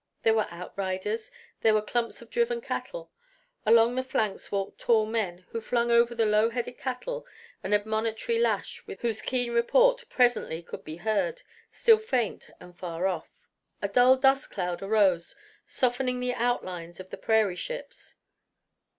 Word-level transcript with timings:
There 0.23 0.33
were 0.33 0.47
outriders; 0.49 1.29
there 1.61 1.75
were 1.75 1.81
clumps 1.83 2.23
of 2.23 2.31
driven 2.31 2.59
cattle. 2.59 3.11
Along 3.67 3.93
the 3.93 4.01
flanks 4.01 4.51
walked 4.51 4.79
tall 4.79 5.05
men, 5.05 5.45
who 5.49 5.61
flung 5.61 5.91
over 5.91 6.15
the 6.15 6.25
low 6.25 6.49
headed 6.49 6.79
cattle 6.79 7.27
an 7.61 7.71
admonitory 7.71 8.39
lash 8.39 8.83
whose 9.01 9.21
keen 9.21 9.53
report 9.53 10.09
presently 10.09 10.63
could 10.63 10.83
be 10.83 10.95
heard, 10.97 11.43
still 11.71 11.99
faint 11.99 12.49
and 12.59 12.75
far 12.75 13.05
off. 13.05 13.29
A 13.83 13.87
dull 13.87 14.15
dust 14.17 14.49
cloud 14.49 14.81
arose, 14.81 15.35
softening 15.67 16.19
the 16.19 16.33
outlines 16.33 16.99
of 16.99 17.11
the 17.11 17.17
prairie 17.17 17.55
ships. 17.55 18.15